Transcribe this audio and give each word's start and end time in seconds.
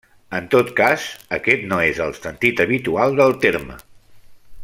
En 0.35 0.45
tot 0.53 0.69
cas, 0.79 1.03
aquest 1.37 1.67
no 1.73 1.79
és 1.91 2.01
el 2.07 2.15
sentit 2.21 2.65
habitual 2.67 3.17
del 3.21 3.39
terme. 3.47 3.77